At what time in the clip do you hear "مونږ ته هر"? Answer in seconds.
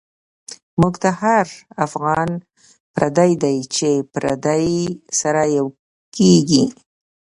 0.79-1.47